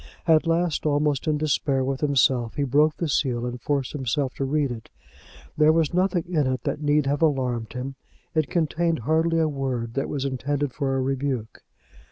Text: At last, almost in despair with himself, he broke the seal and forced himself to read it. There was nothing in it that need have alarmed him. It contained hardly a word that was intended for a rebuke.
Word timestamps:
At 0.25 0.47
last, 0.47 0.87
almost 0.87 1.27
in 1.27 1.37
despair 1.37 1.83
with 1.83 2.01
himself, 2.01 2.55
he 2.55 2.63
broke 2.63 2.97
the 2.97 3.07
seal 3.07 3.45
and 3.45 3.61
forced 3.61 3.91
himself 3.91 4.33
to 4.33 4.45
read 4.45 4.71
it. 4.71 4.89
There 5.55 5.71
was 5.71 5.93
nothing 5.93 6.23
in 6.27 6.47
it 6.51 6.63
that 6.63 6.81
need 6.81 7.05
have 7.05 7.21
alarmed 7.21 7.73
him. 7.73 7.93
It 8.33 8.49
contained 8.49 8.97
hardly 9.01 9.37
a 9.37 9.47
word 9.47 9.93
that 9.93 10.09
was 10.09 10.25
intended 10.25 10.73
for 10.73 10.97
a 10.97 11.01
rebuke. 11.03 11.61